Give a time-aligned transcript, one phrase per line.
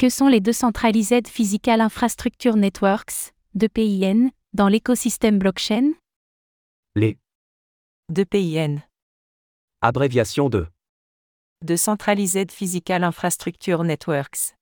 [0.00, 5.92] Que sont les Decentralized Physical Infrastructure Networks, DPIN, dans l'écosystème blockchain?
[6.96, 7.18] Les
[8.08, 8.78] DPIN.
[9.82, 10.66] abréviations de
[11.62, 14.54] Decentralized Physical Infrastructure Networks.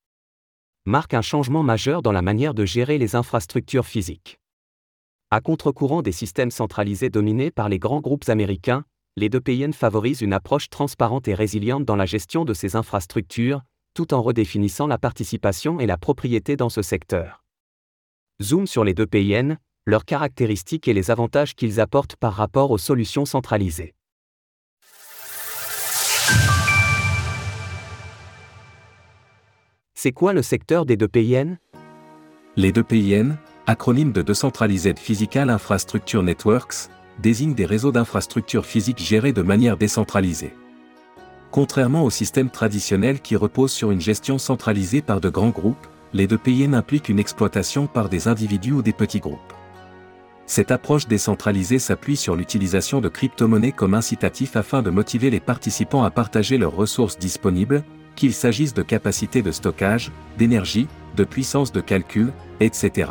[0.86, 4.40] marquent un changement majeur dans la manière de gérer les infrastructures physiques.
[5.30, 8.84] À contre-courant des systèmes centralisés dominés par les grands groupes américains,
[9.14, 13.62] les DPIN favorisent une approche transparente et résiliente dans la gestion de ces infrastructures,
[13.94, 17.42] tout en redéfinissant la participation et la propriété dans ce secteur.
[18.40, 19.56] Zoom sur les DPIN,
[19.86, 23.94] leurs caractéristiques et les avantages qu'ils apportent par rapport aux solutions centralisées.
[29.94, 31.56] C'est quoi le secteur des DPIN
[32.54, 39.42] Les DPIN, acronyme de Decentralized Physical Infrastructure Networks, désignent des réseaux d'infrastructures physiques gérés de
[39.42, 40.54] manière décentralisée.
[41.50, 46.26] Contrairement au système traditionnel qui repose sur une gestion centralisée par de grands groupes, les
[46.26, 49.38] DPIN impliquent une exploitation par des individus ou des petits groupes.
[50.46, 56.04] Cette approche décentralisée s'appuie sur l'utilisation de crypto-monnaies comme incitatif afin de motiver les participants
[56.04, 57.84] à partager leurs ressources disponibles,
[58.16, 63.10] qu'il s'agisse de capacité de stockage, d'énergie, de puissance de calcul, etc.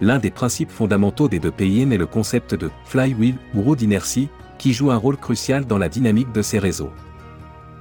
[0.00, 4.28] L'un des principes fondamentaux des deux PIN est le concept de flywheel ou roue d'inertie,
[4.58, 6.90] qui joue un rôle crucial dans la dynamique de ces réseaux.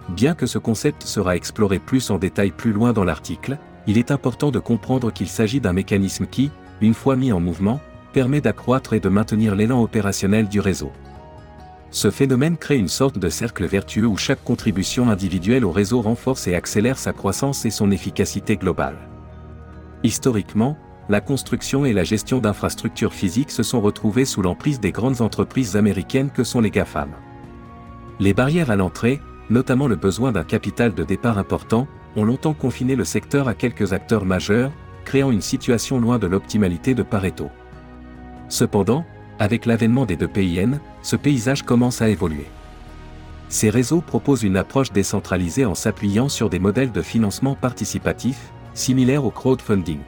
[0.10, 4.12] Bien que ce concept sera exploré plus en détail plus loin dans l'article, il est
[4.12, 6.50] important de comprendre qu'il s'agit d'un mécanisme qui,
[6.82, 7.82] une fois mis en mouvement,
[8.14, 10.92] permet d'accroître et de maintenir l'élan opérationnel du réseau.
[11.90, 16.48] Ce phénomène crée une sorte de cercle vertueux où chaque contribution individuelle au réseau renforce
[16.48, 18.98] et accélère sa croissance et son efficacité globale.
[20.04, 20.78] Historiquement,
[21.10, 25.78] la construction et la gestion d'infrastructures physiques se sont retrouvées sous l'emprise des grandes entreprises
[25.78, 27.12] américaines que sont les GAFAM.
[28.20, 32.96] Les barrières à l'entrée, notamment le besoin d'un capital de départ important, ont longtemps confiné
[32.96, 34.72] le secteur à quelques acteurs majeurs,
[35.06, 37.50] créant une situation loin de l'optimalité de Pareto.
[38.50, 39.06] Cependant,
[39.40, 42.48] avec l'avènement des deux PIN, ce paysage commence à évoluer.
[43.50, 49.26] Ces réseaux proposent une approche décentralisée en s'appuyant sur des modèles de financement participatif, similaires
[49.26, 50.02] au crowdfunding.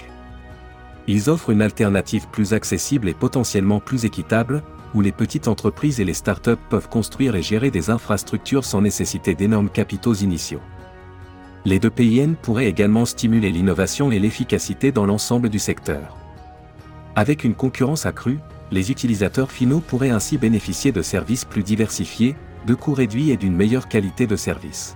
[1.08, 4.62] Ils offrent une alternative plus accessible et potentiellement plus équitable,
[4.94, 9.36] où les petites entreprises et les startups peuvent construire et gérer des infrastructures sans nécessiter
[9.36, 10.62] d'énormes capitaux initiaux.
[11.66, 16.18] Les deux PIN pourraient également stimuler l'innovation et l'efficacité dans l'ensemble du secteur.
[17.16, 18.40] Avec une concurrence accrue,
[18.72, 22.36] les utilisateurs finaux pourraient ainsi bénéficier de services plus diversifiés,
[22.66, 24.96] de coûts réduits et d'une meilleure qualité de service.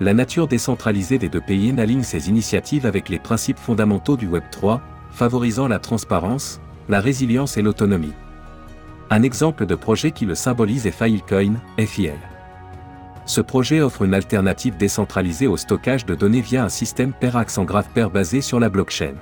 [0.00, 4.44] La nature décentralisée des deux PIN aligne ces initiatives avec les principes fondamentaux du Web
[4.50, 4.80] 3,
[5.10, 8.14] favorisant la transparence, la résilience et l'autonomie.
[9.10, 12.12] Un exemple de projet qui le symbolise est Filecoin, FIL.
[13.24, 17.64] Ce projet offre une alternative décentralisée au stockage de données via un système pair accent
[17.64, 19.14] graph pair basé sur la blockchain.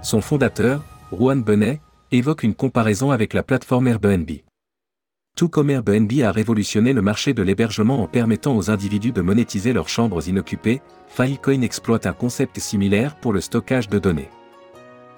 [0.00, 0.82] Son fondateur,
[1.12, 1.80] Juan Benet,
[2.12, 4.30] évoque une comparaison avec la plateforme Airbnb.
[5.36, 9.74] Tout comme Airbnb a révolutionné le marché de l'hébergement en permettant aux individus de monétiser
[9.74, 14.30] leurs chambres inoccupées, Filecoin exploite un concept similaire pour le stockage de données.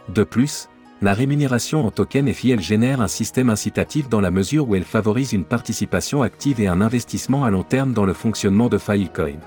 [0.09, 0.69] De plus,
[1.03, 5.33] la rémunération en token FIL génère un système incitatif dans la mesure où elle favorise
[5.33, 9.41] une participation active et un investissement à long terme dans le fonctionnement de Filecoin.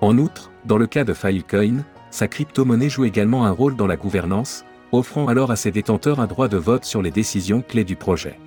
[0.00, 3.96] En outre, dans le cas de Filecoin, sa crypto-monnaie joue également un rôle dans la
[3.96, 7.96] gouvernance, offrant alors à ses détenteurs un droit de vote sur les décisions clés du
[7.96, 8.38] projet.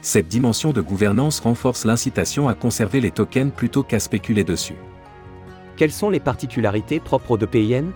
[0.00, 4.76] Cette dimension de gouvernance renforce l'incitation à conserver les tokens plutôt qu'à spéculer dessus.
[5.76, 7.90] Quelles sont les particularités propres aux DPIN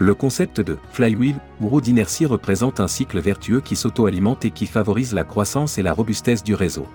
[0.00, 4.66] Le concept de flywheel ou roue d'inertie représente un cycle vertueux qui s'auto-alimente et qui
[4.66, 6.86] favorise la croissance et la robustesse du réseau.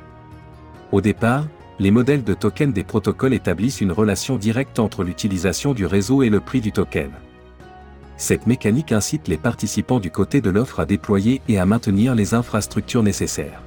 [0.94, 1.46] Au départ,
[1.80, 6.30] les modèles de token des protocoles établissent une relation directe entre l'utilisation du réseau et
[6.30, 7.12] le prix du token.
[8.16, 12.34] Cette mécanique incite les participants du côté de l'offre à déployer et à maintenir les
[12.34, 13.62] infrastructures nécessaires.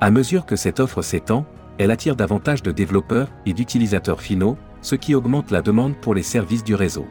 [0.00, 1.46] À mesure que cette offre s'étend,
[1.78, 6.24] elle attire davantage de développeurs et d'utilisateurs finaux, ce qui augmente la demande pour les
[6.24, 7.06] services du réseau.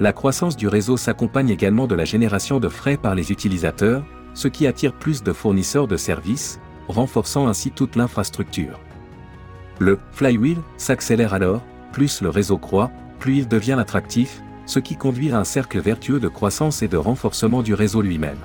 [0.00, 4.02] La croissance du réseau s'accompagne également de la génération de frais par les utilisateurs,
[4.34, 6.58] ce qui attire plus de fournisseurs de services,
[6.88, 8.80] renforçant ainsi toute l'infrastructure.
[9.78, 11.62] Le flywheel s'accélère alors,
[11.92, 16.18] plus le réseau croît, plus il devient attractif, ce qui conduit à un cercle vertueux
[16.18, 18.38] de croissance et de renforcement du réseau lui-même.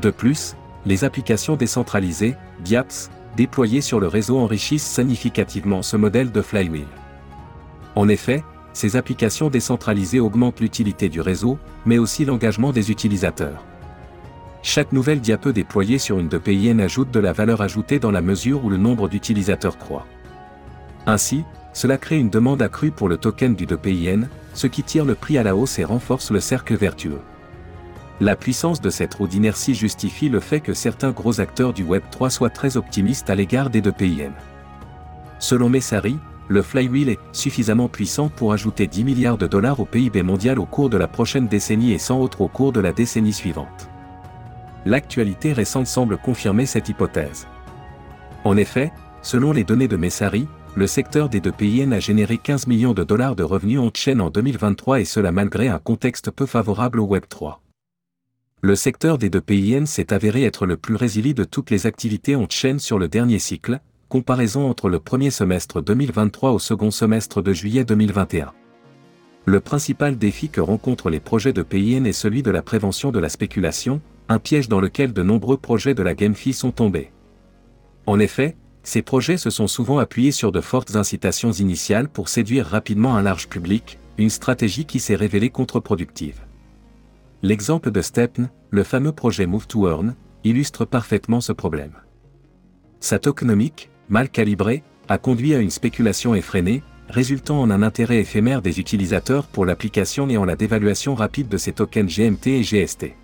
[0.00, 0.56] De plus,
[0.86, 2.34] les applications décentralisées,
[2.68, 6.86] DApps, déployées sur le réseau enrichissent significativement ce modèle de flywheel.
[7.94, 8.42] En effet,
[8.72, 13.64] ces applications décentralisées augmentent l'utilité du réseau, mais aussi l'engagement des utilisateurs.
[14.62, 18.64] Chaque nouvelle diape déployée sur une DPIN ajoute de la valeur ajoutée dans la mesure
[18.64, 20.06] où le nombre d'utilisateurs croît.
[21.06, 25.14] Ainsi, cela crée une demande accrue pour le token du 2PIN, ce qui tire le
[25.14, 27.20] prix à la hausse et renforce le cercle vertueux.
[28.20, 32.30] La puissance de cette roue d'inertie justifie le fait que certains gros acteurs du Web3
[32.30, 34.30] soient très optimistes à l'égard des 2PIN.
[35.40, 36.18] Selon Messari,
[36.48, 40.66] le flywheel est suffisamment puissant pour ajouter 10 milliards de dollars au PIB mondial au
[40.66, 43.88] cours de la prochaine décennie et 100 autres au cours de la décennie suivante.
[44.84, 47.46] L'actualité récente semble confirmer cette hypothèse.
[48.44, 48.92] En effet,
[49.22, 53.04] selon les données de Messari, le secteur des deux PIN a généré 15 millions de
[53.04, 57.06] dollars de revenus en chaîne en 2023 et cela malgré un contexte peu favorable au
[57.06, 57.58] Web3.
[58.62, 62.36] Le secteur des deux PIN s'est avéré être le plus résilient de toutes les activités
[62.36, 63.80] en chaîne sur le dernier cycle,
[64.12, 68.52] comparaison entre le premier semestre 2023 au second semestre de juillet 2021.
[69.46, 73.18] Le principal défi que rencontrent les projets de PIN est celui de la prévention de
[73.18, 77.10] la spéculation, un piège dans lequel de nombreux projets de la GameFi sont tombés.
[78.04, 82.66] En effet, ces projets se sont souvent appuyés sur de fortes incitations initiales pour séduire
[82.66, 86.42] rapidement un large public, une stratégie qui s'est révélée contre-productive.
[87.40, 90.14] L'exemple de Stepn, le fameux projet Move to Earn,
[90.44, 91.94] illustre parfaitement ce problème.
[93.00, 98.62] Sa tokenomique, mal calibrée, a conduit à une spéculation effrénée, résultant en un intérêt éphémère
[98.62, 103.16] des utilisateurs pour l'application et en la dévaluation rapide de ses tokens GMT et GST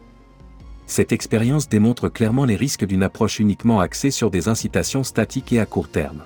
[0.89, 5.61] cette expérience démontre clairement les risques d'une approche uniquement axée sur des incitations statiques et
[5.61, 6.25] à court terme.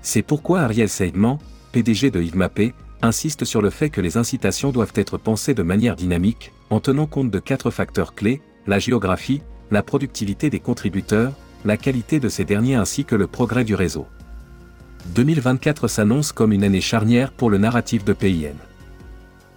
[0.00, 1.38] C'est pourquoi Ariel Seidman,
[1.72, 2.72] PDG de YvMapé,
[3.02, 7.06] insiste sur le fait que les incitations doivent être pensées de manière dynamique, en tenant
[7.06, 11.34] compte de quatre facteurs clés, la géographie, la productivité des contributeurs,
[11.68, 14.06] la qualité de ces derniers ainsi que le progrès du réseau.
[15.14, 18.56] 2024 s'annonce comme une année charnière pour le narratif de PIN.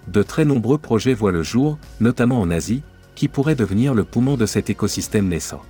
[0.09, 2.83] De très nombreux projets voient le jour, notamment en Asie,
[3.15, 5.61] qui pourrait devenir le poumon de cet écosystème naissant.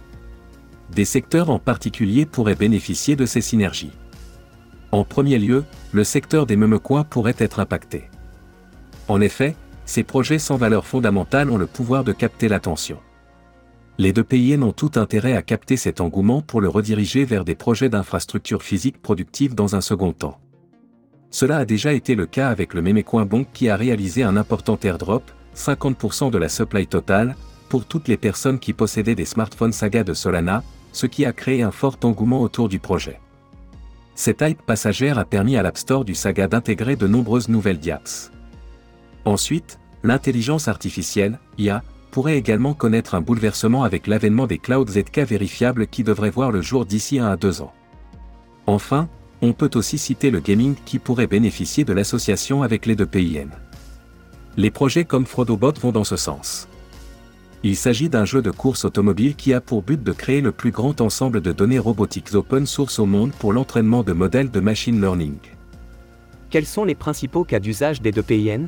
[0.92, 3.92] Des secteurs en particulier pourraient bénéficier de ces synergies.
[4.92, 8.10] En premier lieu, le secteur des memecoins pourrait être impacté.
[9.08, 9.56] En effet,
[9.86, 12.98] ces projets sans valeur fondamentale ont le pouvoir de capter l'attention.
[14.01, 17.53] Les deux pays ont tout intérêt à capter cet engouement pour le rediriger vers des
[17.53, 20.39] projets d'infrastructures physiques productives dans un second temps.
[21.30, 24.80] Cela a déjà été le cas avec le Memecoin Bank qui a réalisé un important
[24.81, 27.36] airdrop, 50% de la supply totale,
[27.69, 30.63] pour toutes les personnes qui possédaient des smartphones Saga de Solana,
[30.94, 33.19] ce qui a créé un fort engouement autour du projet.
[34.15, 38.31] Cette hype passagère a permis à l'App Store du Saga d'intégrer de nombreuses nouvelles diaps.
[39.25, 45.88] Ensuite, l'intelligence artificielle, IA, pourrait également connaître un bouleversement avec l'avènement des clouds ZK vérifiables
[45.88, 47.74] qui devraient voir le jour d'ici 1 à 2 ans.
[48.68, 49.10] Enfin,
[49.42, 53.50] on peut aussi citer le gaming qui pourrait bénéficier de l'association avec les deux PIN.
[54.58, 56.68] Les projets comme Frodobot vont dans ce sens.
[57.63, 60.72] Il s'agit d'un jeu de course automobile qui a pour but de créer le plus
[60.72, 65.00] grand ensemble de données robotiques open source au monde pour l'entraînement de modèles de machine
[65.00, 65.38] learning.
[66.50, 68.68] Quels sont les principaux cas d'usage des deux PIN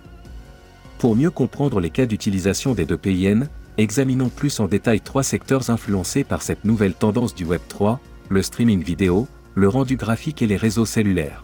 [0.97, 3.47] Pour mieux comprendre les cas d'utilisation des deux PIN,
[3.77, 7.99] examinons plus en détail trois secteurs influencés par cette nouvelle tendance du Web 3,
[8.29, 11.43] le streaming vidéo, le rendu graphique et les réseaux cellulaires.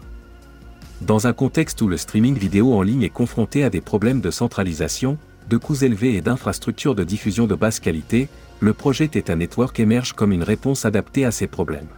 [1.00, 4.30] Dans un contexte où le streaming vidéo en ligne est confronté à des problèmes de
[4.30, 5.18] centralisation,
[5.48, 8.28] de coûts élevés et d'infrastructures de diffusion de basse qualité,
[8.60, 11.88] le projet Theta Network émerge comme une réponse adaptée à ces problèmes.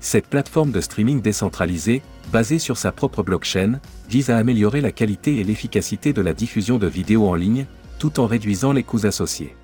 [0.00, 5.38] Cette plateforme de streaming décentralisée, basée sur sa propre blockchain, vise à améliorer la qualité
[5.38, 7.66] et l'efficacité de la diffusion de vidéos en ligne,
[7.98, 9.56] tout en réduisant les coûts associés.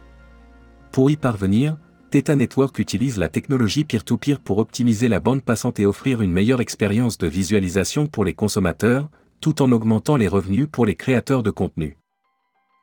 [0.93, 1.77] Pour y parvenir,
[2.11, 6.63] Theta Network utilise la technologie peer-to-peer pour optimiser la bande passante et offrir une meilleure
[6.63, 9.11] expérience de visualisation pour les consommateurs,
[9.41, 11.99] tout en augmentant les revenus pour les créateurs de contenu.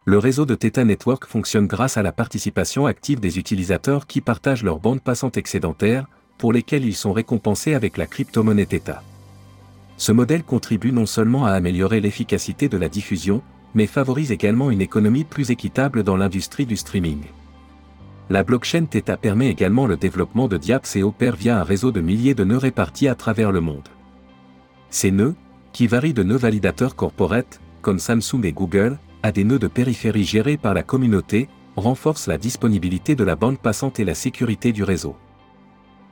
[0.06, 4.64] Le réseau de Theta Network fonctionne grâce à la participation active des utilisateurs qui partagent
[4.64, 6.06] leur bande passante excédentaire,
[6.38, 9.02] pour lesquels ils sont récompensés avec la crypto-monnaie Theta.
[9.98, 13.42] Ce modèle contribue non seulement à améliorer l'efficacité de la diffusion,
[13.74, 17.22] mais favorise également une économie plus équitable dans l'industrie du streaming.
[18.30, 22.02] La blockchain Theta permet également le développement de DIAPS et opère via un réseau de
[22.02, 23.88] milliers de nœuds répartis à travers le monde.
[24.90, 25.36] Ces nœuds,
[25.74, 30.24] qui varient de nœuds validateurs corporate, comme Samsung et Google, à des nœuds de périphérie
[30.24, 34.84] gérés par la communauté, renforcent la disponibilité de la bande passante et la sécurité du
[34.84, 35.16] réseau.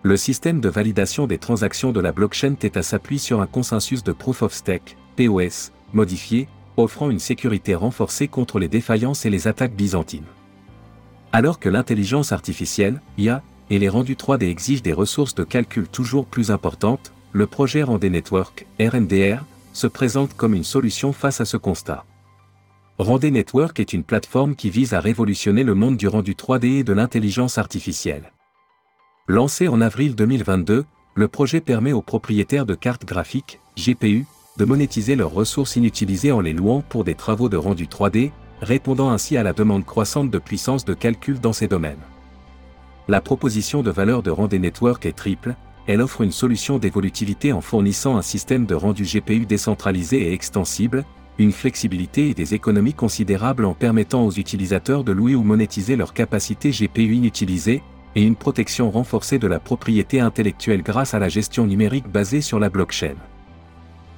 [0.05, 4.11] Le système de validation des transactions de la blockchain Theta s'appuie sur un consensus de
[4.11, 9.77] Proof of Stake, POS, modifié, offrant une sécurité renforcée contre les défaillances et les attaques
[9.77, 10.25] byzantines.
[11.31, 16.25] Alors que l'intelligence artificielle, IA, et les rendus 3D exigent des ressources de calcul toujours
[16.25, 21.55] plus importantes, le projet Rendez Network, RNDR, se présente comme une solution face à ce
[21.55, 22.03] constat.
[22.97, 26.83] Rendez Network est une plateforme qui vise à révolutionner le monde du rendu 3D et
[26.83, 28.33] de l'intelligence artificielle.
[29.29, 30.83] Lancé en avril 2022,
[31.15, 34.25] le projet permet aux propriétaires de cartes graphiques, GPU,
[34.57, 39.11] de monétiser leurs ressources inutilisées en les louant pour des travaux de rendu 3D, répondant
[39.11, 42.03] ainsi à la demande croissante de puissance de calcul dans ces domaines.
[43.07, 45.55] La proposition de valeur de Rendez Network est triple,
[45.87, 51.05] elle offre une solution d'évolutivité en fournissant un système de rendu GPU décentralisé et extensible,
[51.39, 56.13] une flexibilité et des économies considérables en permettant aux utilisateurs de louer ou monétiser leurs
[56.13, 57.83] capacités GPU inutilisées,
[58.15, 62.59] et une protection renforcée de la propriété intellectuelle grâce à la gestion numérique basée sur
[62.59, 63.15] la blockchain.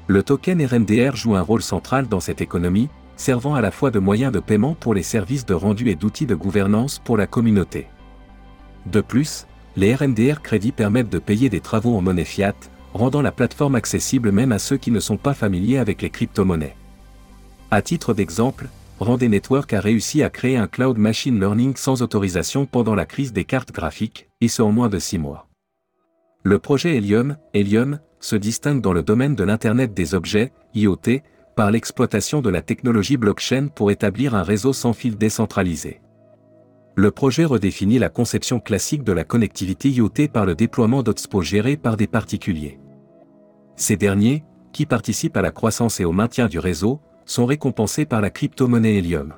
[0.08, 4.00] Le token RMDR joue un rôle central dans cette économie, servant à la fois de
[4.00, 7.88] moyen de paiement pour les services de rendu et d'outils de gouvernance pour la communauté.
[8.86, 9.48] De plus,
[9.78, 12.54] les RMDR crédits permettent de payer des travaux en monnaie fiat,
[12.94, 16.76] rendant la plateforme accessible même à ceux qui ne sont pas familiers avec les crypto-monnaies.
[17.72, 22.66] À titre d'exemple, Rendez Network a réussi à créer un cloud machine learning sans autorisation
[22.66, 25.50] pendant la crise des cartes graphiques, et ce en moins de 6 mois.
[26.44, 31.22] Le projet Helium, Helium, se distingue dans le domaine de l'Internet des objets, IoT,
[31.58, 36.02] par l'exploitation de la technologie blockchain pour établir un réseau sans fil décentralisé.
[36.96, 41.76] Le projet redéfinit la conception classique de la connectivité IoT par le déploiement d'hotspots gérés
[41.76, 42.80] par des particuliers.
[43.76, 48.22] Ces derniers, qui participent à la croissance et au maintien du réseau, sont récompensés par
[48.22, 49.34] la crypto-monnaie Helium.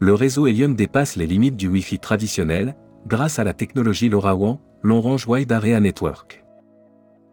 [0.00, 5.00] Le réseau Helium dépasse les limites du Wi-Fi traditionnel, grâce à la technologie LoRaWAN, Long
[5.00, 6.44] Range Wide Area Network.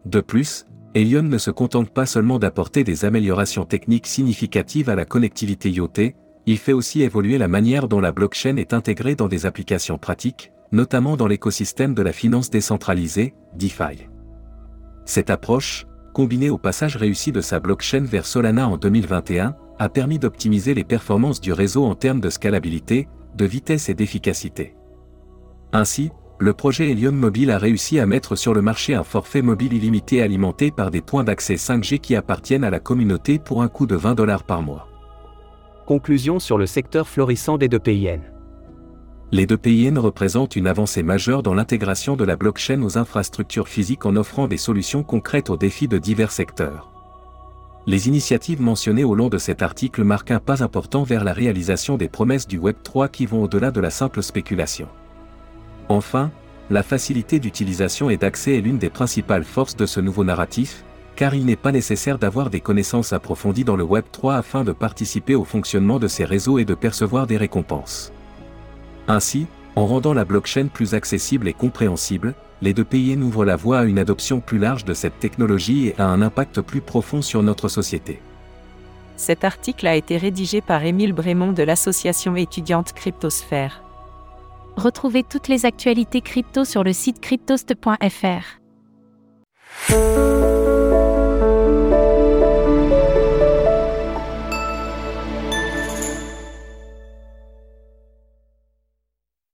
[0.06, 5.06] De plus, Helium ne se contente pas seulement d'apporter des améliorations techniques significatives à la
[5.06, 6.14] connectivité IoT,
[6.46, 10.52] il fait aussi évoluer la manière dont la blockchain est intégrée dans des applications pratiques,
[10.72, 14.08] notamment dans l'écosystème de la finance décentralisée, DeFi.
[15.06, 15.87] Cette approche,
[16.18, 20.84] combiné au passage réussi de sa blockchain vers Solana en 2021, a permis d'optimiser les
[20.84, 24.74] performances du réseau en termes de scalabilité, de vitesse et d'efficacité.
[25.74, 26.10] Ainsi,
[26.40, 30.24] le projet Helium Mobile a réussi à mettre sur le marché un forfait mobile illimité
[30.24, 33.96] alimenté par des points d'accès 5G qui appartiennent à la communauté pour un coût de
[33.96, 34.88] 20 dollars par mois.
[35.86, 38.22] Conclusion sur le secteur florissant des deux PIN.
[39.34, 44.06] Les deux PIN représentent une avancée majeure dans l'intégration de la blockchain aux infrastructures physiques
[44.06, 46.90] en offrant des solutions concrètes aux défis de divers secteurs.
[47.88, 51.98] Les initiatives mentionnées au long de cet article marquent un pas important vers la réalisation
[51.98, 54.88] des promesses du Web 3 qui vont au-delà de la simple spéculation.
[55.90, 56.32] Enfin,
[56.70, 60.86] la facilité d'utilisation et d'accès est l'une des principales forces de ce nouveau narratif,
[61.18, 64.72] car il n'est pas nécessaire d'avoir des connaissances approfondies dans le Web 3 afin de
[64.72, 68.14] participer au fonctionnement de ces réseaux et de percevoir des récompenses.
[69.08, 73.80] Ainsi, en rendant la blockchain plus accessible et compréhensible, les deux pays ouvrent la voie
[73.80, 77.44] à une adoption plus large de cette technologie et à un impact plus profond sur
[77.44, 78.20] notre société.
[79.16, 83.84] Cet article a été rédigé par Émile Brémond de l'association étudiante Cryptosphère.
[84.76, 88.60] Retrouvez toutes les actualités crypto sur le site cryptost.fr.